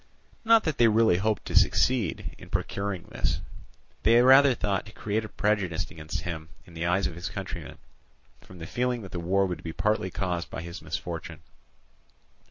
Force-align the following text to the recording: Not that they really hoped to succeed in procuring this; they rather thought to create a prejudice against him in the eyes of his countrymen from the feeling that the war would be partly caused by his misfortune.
Not 0.43 0.63
that 0.63 0.79
they 0.79 0.87
really 0.87 1.17
hoped 1.17 1.45
to 1.45 1.55
succeed 1.55 2.33
in 2.39 2.49
procuring 2.49 3.03
this; 3.11 3.39
they 4.01 4.19
rather 4.23 4.55
thought 4.55 4.83
to 4.87 4.91
create 4.91 5.23
a 5.23 5.29
prejudice 5.29 5.91
against 5.91 6.21
him 6.21 6.49
in 6.65 6.73
the 6.73 6.87
eyes 6.87 7.05
of 7.05 7.13
his 7.13 7.29
countrymen 7.29 7.77
from 8.41 8.57
the 8.57 8.65
feeling 8.65 9.03
that 9.03 9.11
the 9.11 9.19
war 9.19 9.45
would 9.45 9.61
be 9.61 9.73
partly 9.73 10.09
caused 10.09 10.49
by 10.49 10.63
his 10.63 10.81
misfortune. 10.81 11.41